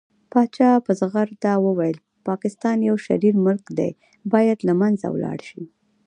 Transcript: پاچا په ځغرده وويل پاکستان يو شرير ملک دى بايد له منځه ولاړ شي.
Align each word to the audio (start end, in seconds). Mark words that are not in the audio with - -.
پاچا 0.31 0.71
په 0.85 0.91
ځغرده 0.99 1.53
وويل 1.65 1.97
پاکستان 2.27 2.77
يو 2.89 2.95
شرير 3.05 3.35
ملک 3.45 3.65
دى 3.79 3.89
بايد 4.31 4.59
له 4.67 4.73
منځه 4.81 5.07
ولاړ 5.11 5.39
شي. 5.49 5.63